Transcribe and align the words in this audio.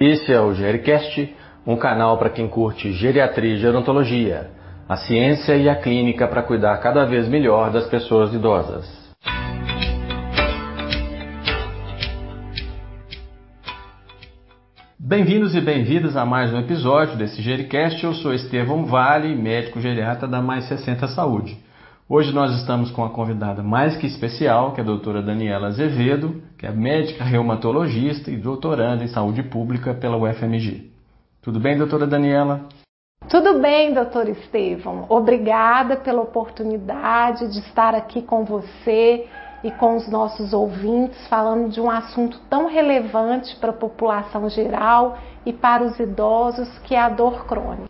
Esse 0.00 0.32
é 0.32 0.40
o 0.40 0.54
Gericast, 0.54 1.34
um 1.66 1.76
canal 1.76 2.16
para 2.18 2.30
quem 2.30 2.46
curte 2.46 2.92
geriatria 2.92 3.54
e 3.54 3.58
gerontologia, 3.58 4.48
a 4.88 4.96
ciência 4.96 5.56
e 5.56 5.68
a 5.68 5.74
clínica 5.74 6.28
para 6.28 6.44
cuidar 6.44 6.78
cada 6.78 7.04
vez 7.04 7.26
melhor 7.26 7.72
das 7.72 7.88
pessoas 7.88 8.32
idosas. 8.32 8.86
Bem-vindos 14.96 15.56
e 15.56 15.60
bem-vindas 15.60 16.16
a 16.16 16.24
mais 16.24 16.52
um 16.52 16.60
episódio 16.60 17.16
desse 17.16 17.42
Gericast. 17.42 18.04
Eu 18.04 18.14
sou 18.14 18.32
Estevão 18.32 18.86
Vale, 18.86 19.34
médico 19.34 19.80
geriatra 19.80 20.28
da 20.28 20.40
Mais 20.40 20.68
60 20.68 21.08
Saúde. 21.08 21.58
Hoje 22.10 22.32
nós 22.32 22.54
estamos 22.54 22.90
com 22.90 23.02
uma 23.02 23.10
convidada 23.10 23.62
mais 23.62 23.94
que 23.98 24.06
especial, 24.06 24.72
que 24.72 24.80
é 24.80 24.82
a 24.82 24.86
doutora 24.86 25.20
Daniela 25.20 25.66
Azevedo, 25.66 26.42
que 26.56 26.64
é 26.64 26.72
médica 26.72 27.22
reumatologista 27.22 28.30
e 28.30 28.36
doutoranda 28.38 29.04
em 29.04 29.08
saúde 29.08 29.42
pública 29.42 29.92
pela 29.92 30.16
UFMG. 30.16 30.90
Tudo 31.42 31.60
bem, 31.60 31.76
doutora 31.76 32.06
Daniela? 32.06 32.62
Tudo 33.28 33.58
bem, 33.60 33.92
doutor 33.92 34.26
Estevam. 34.26 35.04
Obrigada 35.10 35.96
pela 35.96 36.22
oportunidade 36.22 37.46
de 37.52 37.58
estar 37.58 37.94
aqui 37.94 38.22
com 38.22 38.42
você 38.42 39.26
e 39.62 39.70
com 39.72 39.94
os 39.94 40.08
nossos 40.10 40.54
ouvintes 40.54 41.28
falando 41.28 41.68
de 41.68 41.78
um 41.78 41.90
assunto 41.90 42.40
tão 42.48 42.68
relevante 42.68 43.54
para 43.56 43.68
a 43.68 43.74
população 43.74 44.48
geral 44.48 45.18
e 45.44 45.52
para 45.52 45.84
os 45.84 46.00
idosos, 46.00 46.70
que 46.84 46.94
é 46.94 47.00
a 47.02 47.10
dor 47.10 47.44
crônica. 47.44 47.87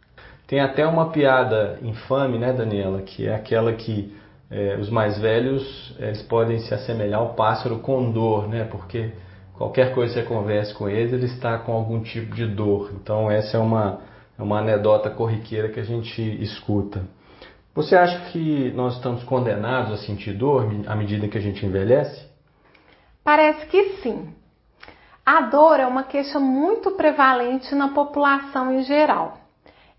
Tem 0.48 0.60
até 0.60 0.86
uma 0.86 1.10
piada 1.10 1.78
infame, 1.82 2.38
né, 2.38 2.54
Daniela, 2.54 3.02
que 3.02 3.26
é 3.28 3.34
aquela 3.34 3.74
que 3.74 4.16
é, 4.50 4.78
os 4.80 4.88
mais 4.88 5.18
velhos 5.18 5.94
eles 5.98 6.22
podem 6.22 6.58
se 6.60 6.72
assemelhar 6.72 7.20
ao 7.20 7.34
pássaro 7.34 7.80
com 7.80 8.10
dor, 8.10 8.48
né? 8.48 8.64
Porque 8.64 9.12
qualquer 9.58 9.94
coisa 9.94 10.14
que 10.14 10.20
você 10.20 10.26
converse 10.26 10.72
com 10.72 10.88
eles, 10.88 11.12
ele 11.12 11.26
está 11.26 11.58
com 11.58 11.72
algum 11.72 12.00
tipo 12.02 12.34
de 12.34 12.46
dor. 12.46 12.90
Então 12.94 13.30
essa 13.30 13.58
é 13.58 13.60
uma, 13.60 14.00
é 14.38 14.42
uma 14.42 14.60
anedota 14.60 15.10
corriqueira 15.10 15.68
que 15.68 15.80
a 15.80 15.84
gente 15.84 16.22
escuta. 16.42 17.02
Você 17.74 17.94
acha 17.94 18.18
que 18.30 18.72
nós 18.74 18.94
estamos 18.94 19.22
condenados 19.24 19.92
a 19.92 19.96
sentir 19.98 20.32
dor 20.32 20.66
à 20.86 20.96
medida 20.96 21.28
que 21.28 21.36
a 21.36 21.42
gente 21.42 21.64
envelhece? 21.66 22.26
Parece 23.22 23.66
que 23.66 23.98
sim. 24.02 24.30
A 25.26 25.42
dor 25.42 25.78
é 25.78 25.86
uma 25.86 26.04
queixa 26.04 26.40
muito 26.40 26.92
prevalente 26.92 27.74
na 27.74 27.88
população 27.88 28.72
em 28.72 28.82
geral. 28.82 29.47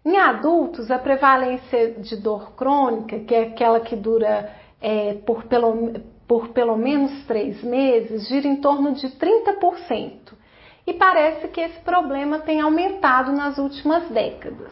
Em 0.05 0.17
adultos, 0.17 0.89
a 0.89 0.97
prevalência 0.97 1.91
de 1.91 2.15
dor 2.15 2.53
crônica, 2.53 3.19
que 3.19 3.35
é 3.35 3.43
aquela 3.43 3.81
que 3.81 3.97
dura 3.97 4.49
é, 4.81 5.15
por, 5.25 5.43
pelo, 5.43 5.93
por 6.25 6.49
pelo 6.49 6.77
menos 6.77 7.25
três 7.25 7.61
meses, 7.61 8.29
gira 8.29 8.47
em 8.47 8.55
torno 8.57 8.93
de 8.93 9.07
30%. 9.09 10.33
E 10.87 10.93
parece 10.93 11.49
que 11.49 11.59
esse 11.59 11.79
problema 11.81 12.39
tem 12.39 12.61
aumentado 12.61 13.33
nas 13.33 13.57
últimas 13.57 14.07
décadas. 14.09 14.71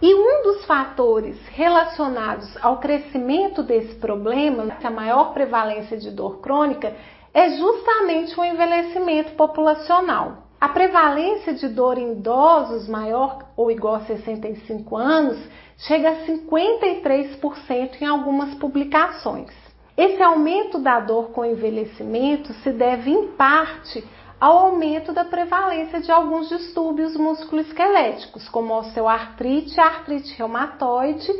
E 0.00 0.14
um 0.14 0.42
dos 0.42 0.64
fatores 0.64 1.36
relacionados 1.48 2.56
ao 2.62 2.78
crescimento 2.78 3.62
desse 3.62 3.94
problema, 3.96 4.76
a 4.82 4.90
maior 4.90 5.32
prevalência 5.32 5.98
de 5.98 6.10
dor 6.10 6.40
crônica, 6.40 6.94
é 7.32 7.50
justamente 7.50 8.38
o 8.38 8.44
envelhecimento 8.44 9.32
populacional. 9.34 10.45
A 10.66 10.70
prevalência 10.70 11.54
de 11.54 11.68
dor 11.68 11.96
em 11.96 12.10
idosos 12.10 12.88
maior 12.88 13.50
ou 13.56 13.70
igual 13.70 13.94
a 13.94 14.00
65 14.00 14.96
anos 14.96 15.38
chega 15.78 16.10
a 16.10 16.26
53% 16.26 18.02
em 18.02 18.04
algumas 18.04 18.52
publicações. 18.56 19.52
Esse 19.96 20.20
aumento 20.20 20.80
da 20.80 20.98
dor 20.98 21.30
com 21.30 21.44
envelhecimento 21.44 22.52
se 22.54 22.72
deve 22.72 23.12
em 23.12 23.28
parte 23.28 24.04
ao 24.40 24.58
aumento 24.58 25.12
da 25.12 25.24
prevalência 25.24 26.00
de 26.00 26.10
alguns 26.10 26.48
distúrbios 26.48 27.16
musculoesqueléticos, 27.16 28.48
como 28.48 28.76
osteoartrite, 28.76 29.78
artrite 29.78 30.36
reumatoide 30.36 31.30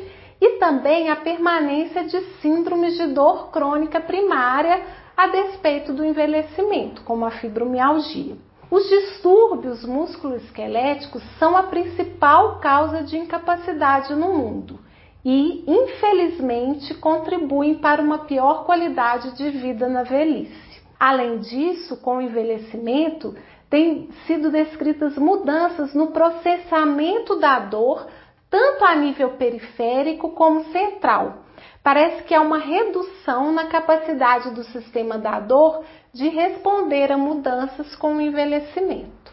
e 0.41 0.50
também 0.60 1.10
a 1.10 1.16
permanência 1.16 2.04
de 2.04 2.20
síndromes 2.41 2.97
de 2.97 3.08
dor 3.08 3.50
crônica 3.50 4.00
primária 4.00 4.84
a 5.16 5.26
despeito 5.26 5.93
do 5.93 6.04
envelhecimento, 6.04 7.03
como 7.03 7.25
a 7.25 7.32
fibromialgia. 7.32 8.37
Os 8.69 8.88
distúrbios 8.88 9.84
musculoesqueléticos 9.84 11.22
são 11.38 11.56
a 11.56 11.65
principal 11.65 12.59
causa 12.59 13.03
de 13.03 13.16
incapacidade 13.16 14.12
no 14.15 14.34
mundo 14.34 14.81
e, 15.25 15.65
infelizmente, 15.66 16.93
contribuem 16.94 17.76
para 17.76 18.03
uma 18.03 18.21
pior 18.21 18.65
qualidade 18.65 19.37
de 19.37 19.50
vida 19.50 19.88
na 19.88 20.03
velhice. 20.03 20.82
Além 20.99 21.38
disso, 21.38 21.97
com 21.99 22.16
o 22.16 22.21
envelhecimento, 22.21 23.37
têm 23.71 24.09
sido 24.26 24.50
descritas 24.50 25.16
mudanças 25.16 25.94
no 25.94 26.09
processamento 26.09 27.37
da 27.37 27.60
dor, 27.60 28.06
tanto 28.50 28.84
a 28.84 28.97
nível 28.97 29.31
periférico 29.31 30.31
como 30.31 30.65
central. 30.72 31.45
Parece 31.82 32.25
que 32.25 32.34
há 32.34 32.41
uma 32.41 32.59
redução 32.59 33.53
na 33.53 33.66
capacidade 33.66 34.50
do 34.50 34.65
sistema 34.65 35.19
da 35.19 35.41
dor 35.41 35.84
de 36.12 36.28
responder 36.28 37.12
a 37.12 37.16
mudanças 37.19 37.94
com 37.97 38.16
o 38.16 38.21
envelhecimento. 38.21 39.32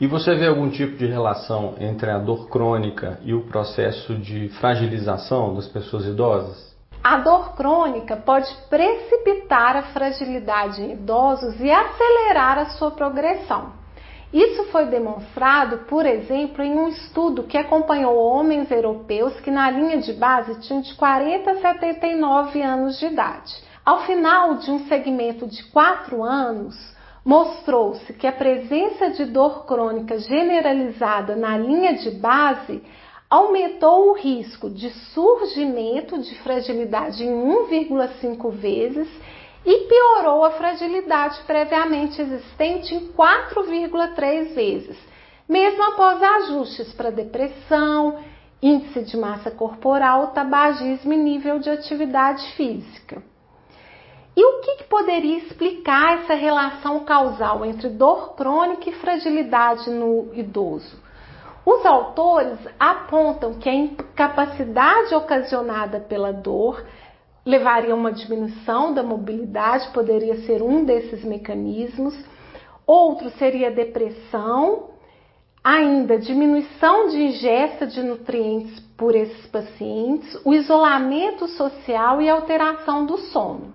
E 0.00 0.06
você 0.06 0.34
vê 0.34 0.48
algum 0.48 0.68
tipo 0.68 0.96
de 0.96 1.06
relação 1.06 1.76
entre 1.78 2.10
a 2.10 2.18
dor 2.18 2.48
crônica 2.48 3.18
e 3.22 3.32
o 3.32 3.42
processo 3.42 4.14
de 4.16 4.48
fragilização 4.60 5.54
das 5.54 5.68
pessoas 5.68 6.04
idosas? 6.04 6.74
A 7.02 7.18
dor 7.18 7.54
crônica 7.54 8.16
pode 8.16 8.52
precipitar 8.68 9.76
a 9.76 9.82
fragilidade 9.92 10.82
em 10.82 10.92
idosos 10.92 11.60
e 11.60 11.70
acelerar 11.70 12.58
a 12.58 12.66
sua 12.70 12.90
progressão. 12.90 13.83
Isso 14.34 14.64
foi 14.64 14.86
demonstrado, 14.86 15.86
por 15.86 16.04
exemplo, 16.04 16.64
em 16.64 16.74
um 16.74 16.88
estudo 16.88 17.44
que 17.44 17.56
acompanhou 17.56 18.16
homens 18.16 18.68
europeus 18.68 19.38
que 19.38 19.48
na 19.48 19.70
linha 19.70 19.98
de 19.98 20.12
base 20.12 20.60
tinham 20.62 20.82
de 20.82 20.92
40 20.96 21.52
a 21.52 21.60
79 21.60 22.60
anos 22.60 22.98
de 22.98 23.06
idade. 23.06 23.54
Ao 23.86 24.00
final 24.04 24.56
de 24.56 24.72
um 24.72 24.88
segmento 24.88 25.46
de 25.46 25.62
quatro 25.70 26.24
anos, 26.24 26.74
mostrou-se 27.24 28.12
que 28.14 28.26
a 28.26 28.32
presença 28.32 29.10
de 29.10 29.24
dor 29.24 29.66
crônica 29.66 30.18
generalizada 30.18 31.36
na 31.36 31.56
linha 31.56 31.94
de 31.94 32.10
base 32.10 32.82
aumentou 33.30 34.10
o 34.10 34.14
risco 34.14 34.68
de 34.68 34.90
surgimento 35.14 36.18
de 36.18 36.34
fragilidade 36.40 37.24
em 37.24 37.30
1,5 37.30 38.50
vezes 38.50 39.08
e 39.64 39.88
piorou 39.88 40.44
a 40.44 40.52
fragilidade 40.52 41.40
previamente 41.46 42.20
existente 42.20 42.94
em 42.94 43.12
4,3 43.12 44.54
vezes, 44.54 44.96
mesmo 45.48 45.82
após 45.82 46.22
ajustes 46.22 46.92
para 46.92 47.10
depressão, 47.10 48.18
índice 48.62 49.02
de 49.02 49.16
massa 49.16 49.50
corporal, 49.50 50.28
tabagismo 50.28 51.12
e 51.12 51.16
nível 51.16 51.58
de 51.58 51.70
atividade 51.70 52.46
física. 52.52 53.22
E 54.36 54.44
o 54.44 54.60
que, 54.62 54.76
que, 54.76 54.84
poderia 54.84 55.38
explicar 55.38 56.18
essa 56.18 56.34
relação 56.34 57.04
causal 57.04 57.64
entre 57.64 57.88
dor 57.88 58.34
crônica 58.34 58.90
e 58.90 58.94
fragilidade 58.94 59.88
no 59.90 60.30
idoso? 60.34 61.02
Os 61.64 61.86
autores 61.86 62.58
apontam 62.78 63.54
que 63.54 63.68
a 63.68 63.74
incapacidade 63.74 65.14
ocasionada 65.14 66.00
pela 66.00 66.32
dor 66.32 66.84
levaria 67.44 67.92
a 67.92 67.96
uma 67.96 68.12
diminuição 68.12 68.94
da 68.94 69.02
mobilidade, 69.02 69.90
poderia 69.92 70.36
ser 70.42 70.62
um 70.62 70.84
desses 70.84 71.22
mecanismos. 71.24 72.14
Outro 72.86 73.30
seria 73.30 73.70
depressão, 73.70 74.90
ainda 75.62 76.18
diminuição 76.18 77.08
de 77.08 77.22
ingesta 77.22 77.86
de 77.86 78.02
nutrientes 78.02 78.80
por 78.96 79.14
esses 79.14 79.46
pacientes, 79.46 80.38
o 80.44 80.52
isolamento 80.54 81.46
social 81.48 82.20
e 82.20 82.28
alteração 82.28 83.06
do 83.06 83.18
sono. 83.18 83.72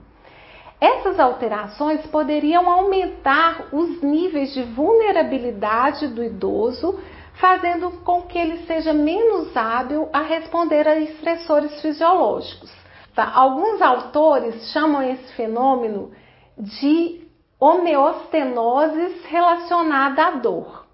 Essas 0.79 1.19
alterações 1.19 2.05
poderiam 2.07 2.69
aumentar 2.69 3.67
os 3.73 4.01
níveis 4.01 4.53
de 4.53 4.63
vulnerabilidade 4.63 6.07
do 6.07 6.23
idoso, 6.23 6.97
fazendo 7.33 7.91
com 8.03 8.21
que 8.21 8.37
ele 8.37 8.65
seja 8.65 8.93
menos 8.93 9.55
hábil 9.57 10.07
a 10.13 10.21
responder 10.21 10.87
a 10.87 10.97
estressores 10.97 11.81
fisiológicos. 11.81 12.71
Tá? 13.19 13.33
Alguns 13.35 13.81
autores 13.81 14.71
chamam 14.71 15.01
esse 15.01 15.33
fenômeno 15.33 16.09
de 16.57 17.27
homeostenose 17.59 19.23
relacionada 19.27 20.25
à 20.25 20.31
dor. 20.31 20.85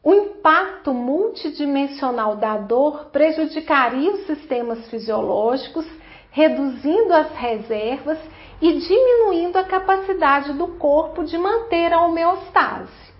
O 0.00 0.14
impacto 0.14 0.94
multidimensional 0.94 2.36
da 2.36 2.56
dor 2.56 3.06
prejudicaria 3.06 4.12
os 4.12 4.26
sistemas 4.26 4.88
fisiológicos, 4.90 5.84
reduzindo 6.30 7.12
as 7.14 7.32
reservas 7.32 8.18
e 8.60 8.78
diminuindo 8.78 9.56
a 9.56 9.64
capacidade 9.64 10.52
do 10.52 10.68
corpo 10.78 11.24
de 11.24 11.36
manter 11.36 11.92
a 11.92 12.00
homeostase. 12.02 13.11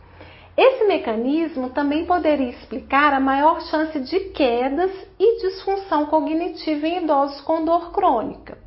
Esse 0.56 0.84
mecanismo 0.84 1.70
também 1.70 2.04
poderia 2.04 2.50
explicar 2.50 3.14
a 3.14 3.20
maior 3.20 3.62
chance 3.62 3.98
de 4.00 4.20
quedas 4.30 4.90
e 5.18 5.40
disfunção 5.40 6.06
cognitiva 6.06 6.86
em 6.86 7.04
idosos 7.04 7.40
com 7.40 7.64
dor 7.64 7.90
crônica. 7.90 8.58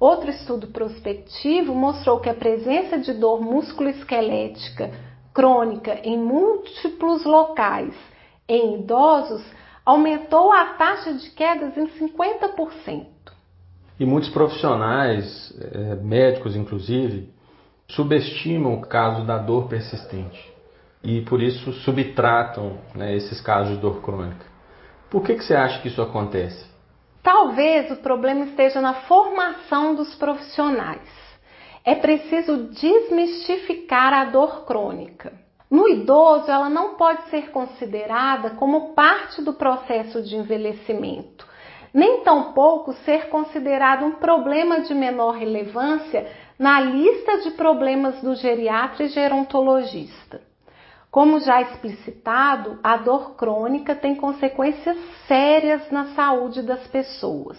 Outro 0.00 0.30
estudo 0.30 0.66
prospectivo 0.68 1.74
mostrou 1.74 2.18
que 2.18 2.28
a 2.28 2.34
presença 2.34 2.98
de 2.98 3.12
dor 3.12 3.40
musculoesquelética 3.40 4.90
crônica 5.32 6.00
em 6.02 6.18
múltiplos 6.18 7.24
locais 7.24 7.94
em 8.48 8.80
idosos 8.80 9.44
aumentou 9.86 10.52
a 10.52 10.74
taxa 10.74 11.12
de 11.12 11.30
quedas 11.30 11.76
em 11.76 11.86
50%. 11.86 13.06
E 13.98 14.04
muitos 14.04 14.30
profissionais, 14.30 15.54
eh, 15.60 15.96
médicos 16.02 16.56
inclusive, 16.56 17.32
subestimam 17.88 18.74
o 18.74 18.82
caso 18.82 19.24
da 19.24 19.38
dor 19.38 19.68
persistente 19.68 20.57
e 21.02 21.20
por 21.22 21.42
isso 21.42 21.72
subtratam 21.72 22.78
né, 22.94 23.14
esses 23.16 23.40
casos 23.40 23.76
de 23.76 23.80
dor 23.80 24.02
crônica. 24.02 24.46
Por 25.10 25.22
que, 25.22 25.34
que 25.34 25.44
você 25.44 25.54
acha 25.54 25.80
que 25.80 25.88
isso 25.88 26.02
acontece? 26.02 26.66
Talvez 27.22 27.90
o 27.90 27.96
problema 27.96 28.44
esteja 28.44 28.80
na 28.80 28.94
formação 28.94 29.94
dos 29.94 30.14
profissionais. 30.14 31.08
É 31.84 31.94
preciso 31.94 32.68
desmistificar 32.68 34.12
a 34.12 34.24
dor 34.24 34.64
crônica. 34.64 35.32
No 35.70 35.88
idoso, 35.88 36.50
ela 36.50 36.70
não 36.70 36.94
pode 36.94 37.28
ser 37.28 37.50
considerada 37.50 38.50
como 38.50 38.94
parte 38.94 39.42
do 39.42 39.52
processo 39.52 40.22
de 40.22 40.36
envelhecimento, 40.36 41.46
nem 41.92 42.22
tampouco 42.22 42.92
ser 43.04 43.28
considerado 43.28 44.04
um 44.04 44.12
problema 44.12 44.80
de 44.80 44.94
menor 44.94 45.32
relevância 45.32 46.26
na 46.58 46.80
lista 46.80 47.38
de 47.38 47.50
problemas 47.52 48.20
do 48.22 48.34
geriatra 48.34 49.04
e 49.04 49.08
gerontologista. 49.08 50.47
Como 51.10 51.40
já 51.40 51.62
explicitado, 51.62 52.78
a 52.82 52.96
dor 52.98 53.34
crônica 53.34 53.94
tem 53.94 54.14
consequências 54.14 54.96
sérias 55.26 55.90
na 55.90 56.14
saúde 56.14 56.62
das 56.62 56.86
pessoas, 56.88 57.58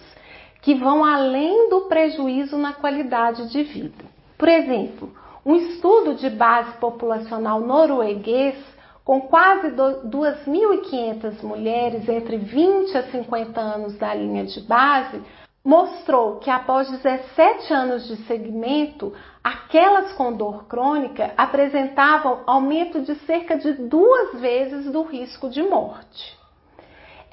que 0.62 0.74
vão 0.74 1.04
além 1.04 1.68
do 1.68 1.82
prejuízo 1.82 2.56
na 2.56 2.72
qualidade 2.72 3.50
de 3.50 3.62
vida. 3.64 4.04
Por 4.38 4.48
exemplo, 4.48 5.12
um 5.44 5.56
estudo 5.56 6.14
de 6.14 6.30
base 6.30 6.76
populacional 6.78 7.60
norueguês 7.60 8.56
com 9.04 9.22
quase 9.22 9.70
2.500 9.72 11.42
mulheres 11.42 12.08
entre 12.08 12.36
20 12.36 12.96
a 12.96 13.02
50 13.10 13.60
anos 13.60 13.98
da 13.98 14.14
linha 14.14 14.44
de 14.44 14.60
base 14.60 15.20
mostrou 15.64 16.36
que 16.36 16.48
após 16.48 16.90
17 16.90 17.72
anos 17.72 18.06
de 18.06 18.16
segmento, 18.24 19.12
aquelas 19.42 20.12
com 20.12 20.32
dor 20.32 20.64
crônica 20.66 21.32
apresentavam 21.36 22.40
aumento 22.46 23.00
de 23.00 23.14
cerca 23.26 23.56
de 23.56 23.72
duas 23.72 24.40
vezes 24.40 24.90
do 24.90 25.02
risco 25.02 25.48
de 25.48 25.62
morte. 25.62 26.38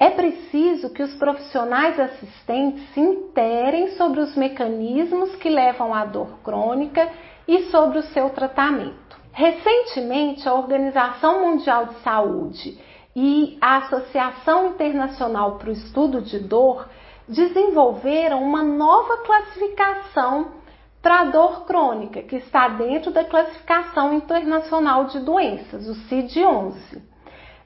É 0.00 0.10
preciso 0.10 0.90
que 0.90 1.02
os 1.02 1.14
profissionais 1.16 1.98
assistentes 1.98 2.88
se 2.94 3.00
interem 3.00 3.96
sobre 3.96 4.20
os 4.20 4.36
mecanismos 4.36 5.34
que 5.36 5.48
levam 5.48 5.92
à 5.92 6.04
dor 6.04 6.38
crônica 6.44 7.10
e 7.48 7.64
sobre 7.64 7.98
o 7.98 8.02
seu 8.04 8.30
tratamento. 8.30 9.18
Recentemente, 9.32 10.48
a 10.48 10.54
Organização 10.54 11.40
Mundial 11.40 11.86
de 11.86 11.94
Saúde 12.00 12.78
e 13.14 13.58
a 13.60 13.78
Associação 13.78 14.68
Internacional 14.68 15.56
para 15.56 15.70
o 15.70 15.72
Estudo 15.72 16.22
de 16.22 16.38
Dor 16.38 16.88
desenvolveram 17.26 18.42
uma 18.42 18.62
nova 18.62 19.18
classificação 19.18 20.57
para 21.00 21.20
a 21.20 21.24
dor 21.24 21.64
crônica, 21.64 22.22
que 22.22 22.36
está 22.36 22.68
dentro 22.68 23.10
da 23.10 23.24
Classificação 23.24 24.14
Internacional 24.14 25.04
de 25.04 25.20
Doenças, 25.20 25.88
o 25.88 25.94
CID-11. 26.08 26.74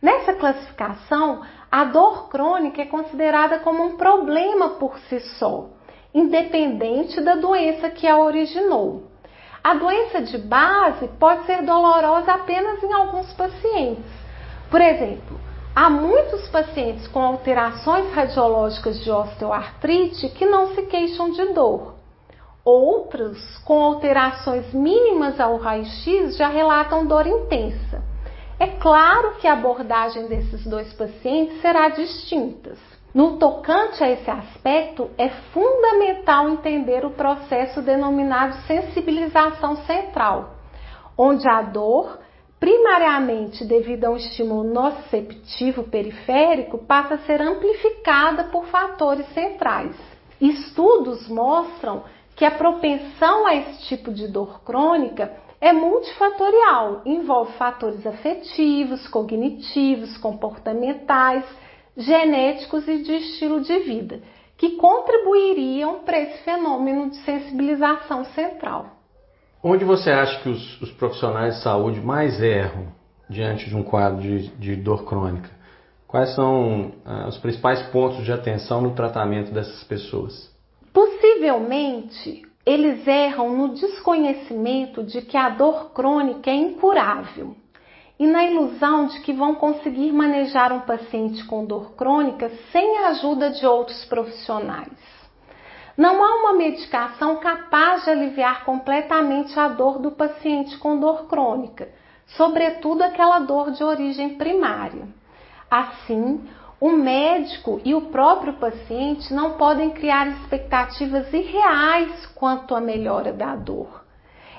Nessa 0.00 0.34
classificação, 0.34 1.42
a 1.70 1.84
dor 1.84 2.28
crônica 2.28 2.82
é 2.82 2.86
considerada 2.86 3.60
como 3.60 3.84
um 3.84 3.96
problema 3.96 4.70
por 4.70 4.98
si 5.08 5.20
só, 5.38 5.70
independente 6.12 7.20
da 7.20 7.34
doença 7.34 7.88
que 7.88 8.06
a 8.06 8.18
originou. 8.18 9.10
A 9.64 9.74
doença 9.74 10.20
de 10.20 10.38
base 10.38 11.08
pode 11.20 11.46
ser 11.46 11.62
dolorosa 11.62 12.32
apenas 12.32 12.82
em 12.82 12.92
alguns 12.92 13.32
pacientes. 13.32 14.10
Por 14.70 14.80
exemplo, 14.80 15.40
Há 15.74 15.88
muitos 15.88 16.46
pacientes 16.48 17.08
com 17.08 17.22
alterações 17.22 18.12
radiológicas 18.12 19.02
de 19.02 19.10
osteoartrite 19.10 20.28
que 20.28 20.44
não 20.44 20.74
se 20.74 20.82
queixam 20.82 21.30
de 21.30 21.46
dor. 21.54 21.91
Outros, 22.64 23.58
com 23.64 23.82
alterações 23.82 24.72
mínimas 24.72 25.40
ao 25.40 25.56
raio-x, 25.56 26.36
já 26.36 26.48
relatam 26.48 27.06
dor 27.06 27.26
intensa. 27.26 28.02
É 28.58 28.68
claro 28.68 29.36
que 29.40 29.48
a 29.48 29.54
abordagem 29.54 30.28
desses 30.28 30.64
dois 30.64 30.92
pacientes 30.92 31.60
será 31.60 31.88
distinta. 31.88 32.74
No 33.12 33.36
tocante 33.36 34.02
a 34.04 34.10
esse 34.10 34.30
aspecto, 34.30 35.10
é 35.18 35.28
fundamental 35.52 36.48
entender 36.48 37.04
o 37.04 37.10
processo 37.10 37.82
denominado 37.82 38.54
sensibilização 38.66 39.76
central, 39.78 40.54
onde 41.18 41.48
a 41.48 41.62
dor 41.62 42.20
primariamente 42.60 43.64
devido 43.64 44.04
a 44.04 44.10
um 44.10 44.16
estímulo 44.16 44.62
nociceptivo 44.62 45.82
periférico, 45.82 46.78
passa 46.78 47.14
a 47.14 47.18
ser 47.18 47.42
amplificada 47.42 48.44
por 48.44 48.66
fatores 48.66 49.26
centrais. 49.34 49.96
Estudos 50.40 51.28
mostram 51.28 52.04
que 52.36 52.44
a 52.44 52.50
propensão 52.50 53.46
a 53.46 53.54
esse 53.54 53.82
tipo 53.88 54.12
de 54.12 54.28
dor 54.28 54.62
crônica 54.62 55.32
é 55.60 55.72
multifatorial, 55.72 57.02
envolve 57.04 57.52
fatores 57.52 58.04
afetivos, 58.06 59.06
cognitivos, 59.06 60.16
comportamentais, 60.18 61.44
genéticos 61.96 62.88
e 62.88 63.02
de 63.02 63.12
estilo 63.12 63.60
de 63.60 63.78
vida, 63.80 64.20
que 64.56 64.70
contribuiriam 64.70 66.00
para 66.00 66.18
esse 66.18 66.42
fenômeno 66.42 67.10
de 67.10 67.16
sensibilização 67.18 68.24
central. 68.26 68.86
Onde 69.62 69.84
você 69.84 70.10
acha 70.10 70.40
que 70.42 70.48
os, 70.48 70.82
os, 70.82 70.90
profissionais 70.90 71.56
de 71.56 71.62
saúde 71.62 72.00
mais 72.00 72.42
erram 72.42 72.88
diante 73.30 73.68
de 73.68 73.76
um 73.76 73.84
quadro 73.84 74.20
de, 74.20 74.48
de 74.48 74.74
dor 74.74 75.04
crônica? 75.04 75.48
Quais 76.08 76.34
são 76.34 76.92
ah, 77.04 77.28
os 77.28 77.38
principais 77.38 77.80
pontos 77.90 78.24
de 78.24 78.32
atenção 78.32 78.80
no 78.80 78.90
tratamento 78.90 79.52
dessas 79.52 79.84
pessoas? 79.84 80.51
Possivelmente, 81.42 82.40
eles 82.64 83.04
erram 83.04 83.56
no 83.56 83.70
desconhecimento 83.70 85.02
de 85.02 85.22
que 85.22 85.36
a 85.36 85.48
dor 85.48 85.90
crônica 85.90 86.48
é 86.48 86.54
incurável 86.54 87.56
e 88.16 88.28
na 88.28 88.44
ilusão 88.44 89.06
de 89.06 89.18
que 89.22 89.32
vão 89.32 89.56
conseguir 89.56 90.12
manejar 90.12 90.72
um 90.72 90.82
paciente 90.82 91.44
com 91.46 91.64
dor 91.64 91.96
crônica 91.96 92.48
sem 92.70 92.98
a 92.98 93.08
ajuda 93.08 93.50
de 93.50 93.66
outros 93.66 94.04
profissionais. 94.04 94.96
Não 95.96 96.22
há 96.22 96.36
uma 96.42 96.54
medicação 96.54 97.34
capaz 97.38 98.04
de 98.04 98.10
aliviar 98.10 98.64
completamente 98.64 99.58
a 99.58 99.66
dor 99.66 99.98
do 99.98 100.12
paciente 100.12 100.78
com 100.78 101.00
dor 101.00 101.26
crônica, 101.26 101.88
sobretudo 102.36 103.02
aquela 103.02 103.40
dor 103.40 103.72
de 103.72 103.82
origem 103.82 104.36
primária. 104.36 105.08
Assim, 105.68 106.40
o 106.82 106.90
médico 106.90 107.80
e 107.84 107.94
o 107.94 108.08
próprio 108.10 108.54
paciente 108.54 109.32
não 109.32 109.52
podem 109.52 109.90
criar 109.90 110.26
expectativas 110.26 111.32
irreais 111.32 112.26
quanto 112.34 112.74
à 112.74 112.80
melhora 112.80 113.32
da 113.32 113.54
dor. 113.54 114.04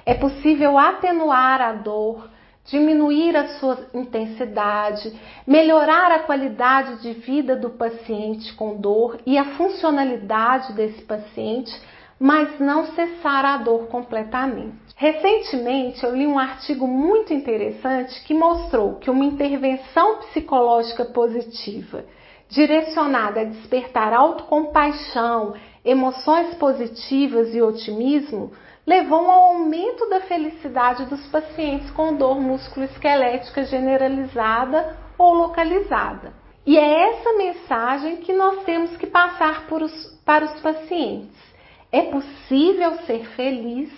É 0.05 0.13
possível 0.13 0.77
atenuar 0.77 1.59
a 1.59 1.73
dor, 1.73 2.29
diminuir 2.63 3.35
a 3.35 3.59
sua 3.59 3.77
intensidade, 3.93 5.13
melhorar 5.45 6.13
a 6.13 6.19
qualidade 6.19 7.01
de 7.01 7.11
vida 7.11 7.57
do 7.57 7.71
paciente 7.71 8.53
com 8.53 8.77
dor 8.77 9.19
e 9.25 9.37
a 9.37 9.57
funcionalidade 9.57 10.71
desse 10.71 11.01
paciente, 11.01 11.73
mas 12.19 12.59
não 12.59 12.87
cessar 12.87 13.45
a 13.45 13.57
dor 13.57 13.87
completamente. 13.87 14.77
Recentemente 14.95 16.03
eu 16.03 16.15
li 16.15 16.25
um 16.27 16.39
artigo 16.39 16.87
muito 16.87 17.33
interessante 17.33 18.23
que 18.23 18.33
mostrou 18.33 18.95
que 18.95 19.09
uma 19.09 19.25
intervenção 19.25 20.17
psicológica 20.17 21.05
positiva 21.05 22.05
direcionada 22.49 23.41
a 23.41 23.45
despertar 23.45 24.13
autocompaixão, 24.13 25.55
emoções 25.83 26.53
positivas 26.55 27.53
e 27.53 27.61
otimismo 27.61 28.51
levou 28.85 29.29
ao 29.29 29.55
aumento 29.55 30.07
da 30.09 30.21
felicidade 30.21 31.05
dos 31.05 31.25
pacientes 31.27 31.89
com 31.91 32.15
dor 32.15 32.39
musculoesquelética 32.39 33.63
generalizada 33.63 34.97
ou 35.17 35.33
localizada. 35.33 36.33
E 36.65 36.77
é 36.77 37.09
essa 37.09 37.33
mensagem 37.33 38.17
que 38.17 38.33
nós 38.33 38.63
temos 38.63 38.95
que 38.97 39.07
passar 39.07 39.65
os, 39.69 40.21
para 40.25 40.45
os 40.45 40.61
pacientes. 40.61 41.52
É 41.93 42.01
possível 42.01 42.95
ser 43.05 43.23
feliz 43.35 43.93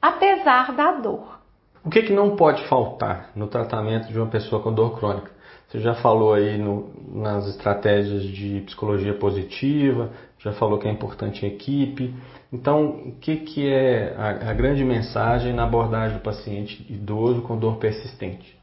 apesar 0.00 0.76
da 0.76 0.92
dor. 0.92 1.40
O 1.84 1.90
que, 1.90 2.02
que 2.02 2.12
não 2.12 2.36
pode 2.36 2.64
faltar 2.68 3.32
no 3.34 3.48
tratamento 3.48 4.12
de 4.12 4.16
uma 4.16 4.28
pessoa 4.28 4.62
com 4.62 4.72
dor 4.72 4.96
crônica? 4.96 5.28
Você 5.66 5.80
já 5.80 5.92
falou 5.96 6.34
aí 6.34 6.56
no, 6.56 6.92
nas 7.12 7.48
estratégias 7.48 8.22
de 8.22 8.60
psicologia 8.60 9.12
positiva, 9.14 10.12
já 10.38 10.52
falou 10.52 10.78
que 10.78 10.86
é 10.86 10.90
importante 10.92 11.44
a 11.44 11.48
equipe. 11.48 12.14
Então, 12.52 13.08
o 13.08 13.12
que, 13.20 13.38
que 13.38 13.68
é 13.68 14.14
a, 14.16 14.50
a 14.50 14.54
grande 14.54 14.84
mensagem 14.84 15.52
na 15.52 15.64
abordagem 15.64 16.18
do 16.18 16.22
paciente 16.22 16.86
idoso 16.88 17.42
com 17.42 17.58
dor 17.58 17.78
persistente? 17.78 18.56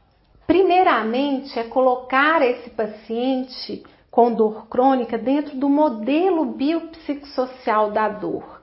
Primeiramente, 0.46 1.58
é 1.58 1.64
colocar 1.64 2.40
esse 2.40 2.70
paciente 2.70 3.82
com 4.10 4.32
dor 4.32 4.68
crônica 4.68 5.18
dentro 5.18 5.54
do 5.58 5.68
modelo 5.68 6.46
biopsicossocial 6.46 7.90
da 7.90 8.08
dor. 8.08 8.59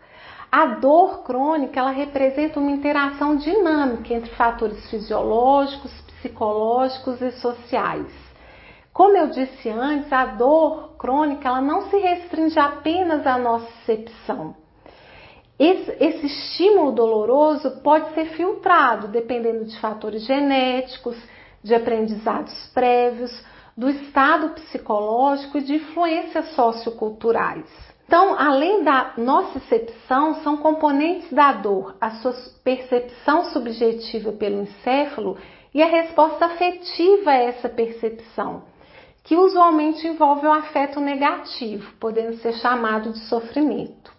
A 0.51 0.65
dor 0.65 1.23
crônica 1.23 1.79
ela 1.79 1.91
representa 1.91 2.59
uma 2.59 2.71
interação 2.71 3.35
dinâmica 3.35 4.13
entre 4.13 4.31
fatores 4.31 4.89
fisiológicos, 4.89 5.91
psicológicos 6.17 7.21
e 7.21 7.31
sociais. 7.33 8.07
Como 8.93 9.15
eu 9.15 9.27
disse 9.27 9.69
antes, 9.69 10.11
a 10.11 10.25
dor 10.25 10.95
crônica 10.97 11.47
ela 11.47 11.61
não 11.61 11.89
se 11.89 11.97
restringe 11.97 12.57
apenas 12.57 13.27
à 13.27 13.37
nocicepção. 13.37 14.55
Esse, 15.59 15.91
esse 15.99 16.25
estímulo 16.27 16.91
doloroso 16.91 17.81
pode 17.81 18.13
ser 18.13 18.25
filtrado 18.27 19.07
dependendo 19.09 19.65
de 19.65 19.77
fatores 19.79 20.23
genéticos, 20.23 21.17
de 21.61 21.75
aprendizados 21.75 22.53
prévios, 22.73 23.43
do 23.75 23.89
estado 23.89 24.49
psicológico 24.49 25.57
e 25.57 25.61
de 25.61 25.75
influências 25.75 26.55
socioculturais. 26.55 27.96
Então, 28.07 28.39
além 28.39 28.85
da 28.85 29.11
nocicepção, 29.17 30.35
são 30.35 30.55
componentes 30.55 31.29
da 31.31 31.51
dor 31.51 31.97
a 31.99 32.11
sua 32.11 32.33
percepção 32.63 33.51
subjetiva 33.51 34.31
pelo 34.31 34.61
encéfalo 34.61 35.37
e 35.73 35.83
a 35.83 35.87
resposta 35.87 36.45
afetiva 36.45 37.31
a 37.31 37.35
essa 37.35 37.67
percepção, 37.67 38.63
que 39.25 39.35
usualmente 39.35 40.07
envolve 40.07 40.47
um 40.47 40.53
afeto 40.53 41.01
negativo, 41.01 41.93
podendo 41.99 42.37
ser 42.37 42.53
chamado 42.53 43.11
de 43.11 43.19
sofrimento. 43.27 44.13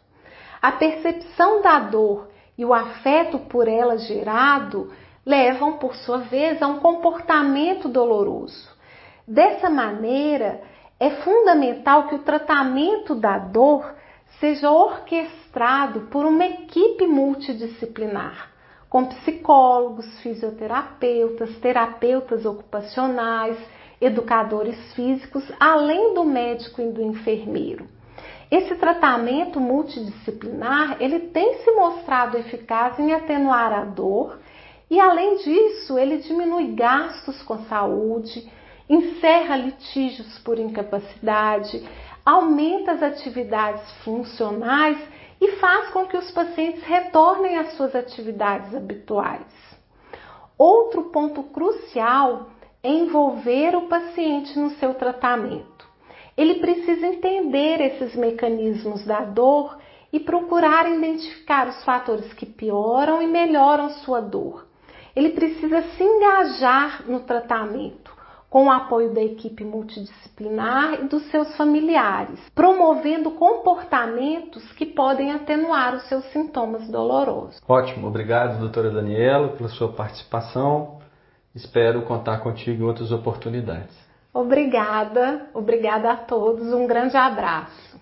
A 0.61 0.73
percepção 0.73 1.62
da 1.62 1.78
dor 1.78 2.28
e 2.59 2.66
o 2.66 2.75
afeto 2.75 3.38
por 3.38 3.66
ela 3.66 3.97
gerado 3.97 4.92
levam, 5.25 5.78
por 5.78 5.95
sua 5.95 6.18
vez, 6.18 6.61
a 6.61 6.66
um 6.66 6.78
comportamento 6.78 7.88
doloroso. 7.88 8.68
Dessa 9.26 9.71
maneira, 9.71 10.61
é 11.00 11.11
fundamental 11.23 12.09
que 12.09 12.17
o 12.17 12.21
tratamento 12.21 13.14
da 13.14 13.38
dor 13.38 13.95
seja 14.40 14.71
orquestrado 14.71 16.02
por 16.11 16.25
uma 16.25 16.45
equipe 16.45 17.07
multidisciplinar, 17.07 18.50
com 18.88 19.05
psicólogos, 19.07 20.07
fisioterapeutas, 20.21 21.57
terapeutas 21.59 22.45
ocupacionais, 22.45 23.57
educadores 24.00 24.76
físicos, 24.95 25.45
além 25.59 26.14
do 26.14 26.25
médico 26.25 26.81
e 26.81 26.90
do 26.90 27.02
enfermeiro. 27.02 27.87
Esse 28.50 28.75
tratamento 28.76 29.61
multidisciplinar, 29.61 30.97
ele 31.00 31.21
tem 31.21 31.59
se 31.62 31.71
mostrado 31.73 32.38
eficaz 32.38 32.99
em 32.99 33.12
atenuar 33.12 33.73
a 33.73 33.85
dor 33.85 34.38
e 34.90 34.99
além 34.99 35.37
disso, 35.37 35.99
ele 35.99 36.17
diminui 36.19 36.69
gastos 36.69 37.43
com 37.43 37.59
saúde, 37.64 38.50
encerra 38.88 39.57
litígios 39.57 40.38
por 40.38 40.59
incapacidade, 40.59 41.87
aumenta 42.25 42.92
as 42.92 43.02
atividades 43.02 43.90
funcionais 44.04 44.99
e 45.40 45.52
faz 45.52 45.90
com 45.90 46.07
que 46.07 46.16
os 46.16 46.30
pacientes 46.30 46.83
retornem 46.85 47.59
às 47.59 47.75
suas 47.75 47.95
atividades 47.95 48.75
habituais. 48.75 49.47
Outro 50.57 51.04
ponto 51.04 51.42
crucial 51.45 52.50
é 52.83 52.90
envolver 52.90 53.76
o 53.76 53.83
paciente 53.83 54.59
no 54.59 54.71
seu 54.71 54.95
tratamento. 54.95 55.87
Ele 56.37 56.57
precisa 56.57 57.07
entender 57.07 57.80
esses 57.80 58.14
mecanismos 58.14 59.04
da 59.04 59.21
dor 59.21 59.78
e 60.12 60.21
procurar 60.21 60.90
identificar 60.90 61.68
os 61.68 61.85
fatores 61.85 62.33
que 62.33 62.47
pioram 62.47 63.21
e 63.21 63.26
melhoram 63.26 63.90
sua 63.90 64.21
dor. 64.21 64.66
Ele 65.14 65.30
precisa 65.30 65.83
se 65.83 66.02
engajar 66.02 67.04
no 67.09 67.21
tratamento, 67.21 68.08
com 68.50 68.67
o 68.67 68.71
apoio 68.71 69.12
da 69.12 69.23
equipe 69.23 69.62
multidisciplinar 69.62 70.95
e 71.00 71.09
dos 71.09 71.23
seus 71.31 71.55
familiares, 71.57 72.40
promovendo 72.55 73.33
comportamentos 73.33 74.73
que 74.73 74.87
podem 74.87 75.33
atenuar 75.33 75.95
os 75.95 76.09
seus 76.09 76.25
sintomas 76.33 76.88
dolorosos. 76.88 77.61
Ótimo, 77.69 78.09
obrigado, 78.09 78.59
doutora 78.59 78.90
Daniela, 78.90 79.49
pela 79.49 79.69
sua 79.69 79.93
participação. 79.93 80.99
Espero 81.55 82.02
contar 82.02 82.38
contigo 82.38 82.83
em 82.83 82.87
outras 82.87 83.12
oportunidades. 83.12 83.97
Obrigada, 84.33 85.47
obrigada 85.52 86.12
a 86.12 86.17
todos, 86.17 86.73
um 86.73 86.87
grande 86.87 87.17
abraço. 87.17 87.99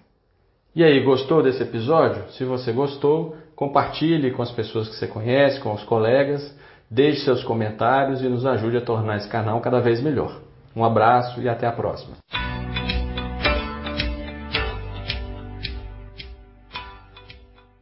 E 0.74 0.84
aí, 0.84 1.02
gostou 1.02 1.42
desse 1.42 1.62
episódio? 1.62 2.30
Se 2.32 2.44
você 2.44 2.70
gostou, 2.70 3.34
compartilhe 3.56 4.30
com 4.32 4.42
as 4.42 4.52
pessoas 4.52 4.88
que 4.88 4.96
você 4.96 5.06
conhece, 5.06 5.58
com 5.60 5.72
os 5.72 5.82
colegas 5.84 6.54
Deixe 6.90 7.24
seus 7.24 7.42
comentários 7.42 8.22
e 8.22 8.28
nos 8.28 8.46
ajude 8.46 8.76
a 8.76 8.80
tornar 8.80 9.16
esse 9.16 9.28
canal 9.28 9.60
cada 9.60 9.80
vez 9.80 10.00
melhor. 10.00 10.40
Um 10.74 10.84
abraço 10.84 11.40
e 11.40 11.48
até 11.48 11.66
a 11.66 11.72
próxima. 11.72 12.16